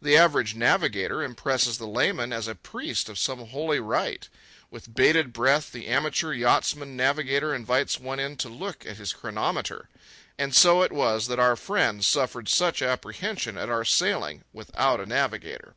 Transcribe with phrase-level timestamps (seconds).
[0.00, 4.28] The average navigator impresses the layman as a priest of some holy rite.
[4.70, 9.88] With bated breath, the amateur yachtsman navigator invites one in to look at his chronometer.
[10.38, 15.06] And so it was that our friends suffered such apprehension at our sailing without a
[15.06, 15.74] navigator.